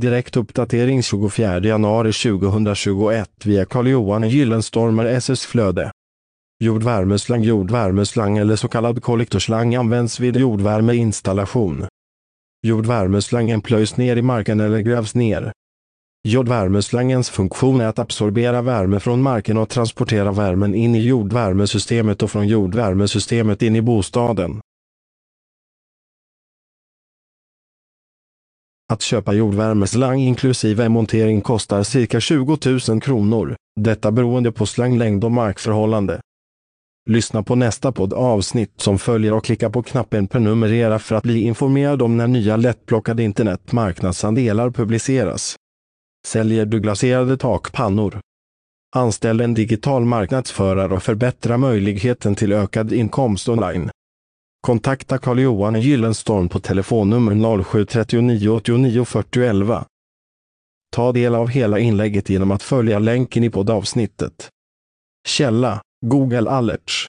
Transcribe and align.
Direkt 0.00 0.36
uppdatering 0.36 1.02
24 1.02 1.60
januari 1.60 2.12
2021 2.12 3.30
via 3.44 3.64
Carl-Johan 3.64 4.28
Gyllenstormer 4.28 5.06
SS 5.06 5.46
Flöde. 5.46 5.90
Jordvärmeslang 6.64 7.42
Jordvärmeslang 7.42 8.38
eller 8.38 8.56
så 8.56 8.68
kallad 8.68 9.02
kollektorslang 9.02 9.74
används 9.74 10.20
vid 10.20 10.36
jordvärmeinstallation. 10.36 11.86
Jordvärmeslangen 12.66 13.60
plöjs 13.60 13.96
ner 13.96 14.16
i 14.16 14.22
marken 14.22 14.60
eller 14.60 14.80
grävs 14.80 15.14
ner. 15.14 15.52
Jordvärmeslangens 16.28 17.30
funktion 17.30 17.80
är 17.80 17.86
att 17.86 17.98
absorbera 17.98 18.62
värme 18.62 19.00
från 19.00 19.22
marken 19.22 19.56
och 19.56 19.68
transportera 19.68 20.32
värmen 20.32 20.74
in 20.74 20.94
i 20.94 21.00
jordvärmesystemet 21.00 22.22
och 22.22 22.30
från 22.30 22.48
jordvärmesystemet 22.48 23.62
in 23.62 23.76
i 23.76 23.82
bostaden. 23.82 24.60
Att 28.90 29.02
köpa 29.02 29.32
jordvärmeslang 29.32 30.20
inklusive 30.20 30.88
montering 30.88 31.40
kostar 31.40 31.82
cirka 31.82 32.20
20 32.20 32.58
000 32.88 33.00
kronor, 33.00 33.56
detta 33.80 34.12
beroende 34.12 34.52
på 34.52 34.66
slanglängd 34.66 35.24
och 35.24 35.32
markförhållande. 35.32 36.20
Lyssna 37.10 37.42
på 37.42 37.54
nästa 37.54 37.92
poddavsnitt 37.92 38.72
som 38.76 38.98
följer 38.98 39.32
och 39.32 39.44
klicka 39.44 39.70
på 39.70 39.82
knappen 39.82 40.26
prenumerera 40.26 40.98
för 40.98 41.14
att 41.14 41.22
bli 41.22 41.40
informerad 41.40 42.02
om 42.02 42.16
när 42.16 42.26
nya 42.26 42.56
lättplockade 42.56 43.22
internetmarknadsandelar 43.22 44.70
publiceras. 44.70 45.56
Säljer 46.26 46.66
du 46.66 46.80
glaserade 46.80 47.36
takpannor? 47.36 48.20
Anställ 48.96 49.40
en 49.40 49.54
digital 49.54 50.04
marknadsförare 50.04 50.94
och 50.94 51.02
förbättra 51.02 51.56
möjligheten 51.56 52.34
till 52.34 52.52
ökad 52.52 52.92
inkomst 52.92 53.48
online. 53.48 53.90
Kontakta 54.60 55.18
Carl-Johan 55.18 55.80
Gyllenstorm 55.80 56.48
på 56.48 56.60
telefonnummer 56.60 57.62
0739 57.64 58.48
89 58.48 59.04
40 59.04 59.40
11. 59.42 59.84
Ta 60.92 61.12
del 61.12 61.34
av 61.34 61.48
hela 61.48 61.78
inlägget 61.78 62.30
genom 62.30 62.50
att 62.50 62.62
följa 62.62 62.98
länken 62.98 63.44
i 63.44 63.50
poddavsnittet. 63.50 64.48
Källa 65.28 65.80
Google 66.06 66.50
Alerts 66.50 67.06